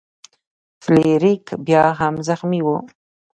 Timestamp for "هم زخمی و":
1.99-2.67